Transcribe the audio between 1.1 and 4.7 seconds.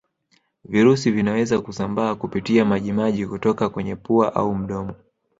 vinaweza kusambaa kupitia maji maji kutoka kwenye pua au